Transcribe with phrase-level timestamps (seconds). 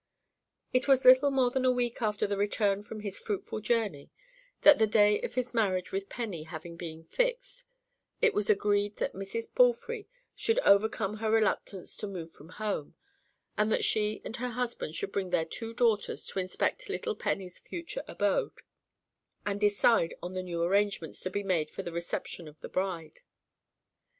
[0.73, 4.09] It was little more than a week after the return from his fruitful journey,
[4.63, 7.65] that the day of his marriage with Penny having been fixed,
[8.19, 9.53] it was agreed that Mrs.
[9.53, 12.95] Palfrey should overcome her reluctance to move from home,
[13.55, 17.59] and that she and her husband should bring their two daughters to inspect little Penny's
[17.59, 18.63] future abode
[19.45, 23.19] and decide on the new arrangements to be made for the reception of the bride.